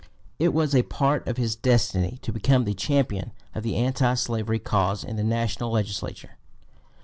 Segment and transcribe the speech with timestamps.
[0.39, 4.57] It was a part of his destiny to become the champion of the anti slavery
[4.57, 6.37] cause in the national legislature.